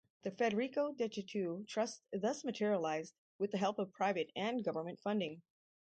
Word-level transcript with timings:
The 0.23 0.31
Federico 0.31 0.93
Degetau 0.93 1.67
Trust 1.67 2.01
thus 2.11 2.43
materialized 2.43 3.13
with 3.37 3.51
the 3.51 3.59
help 3.59 3.77
of 3.77 3.93
private 3.93 4.31
and 4.35 4.63
government 4.63 4.99
funding. 4.99 5.43